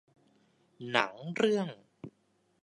[0.89, 1.67] หนังเรื่อง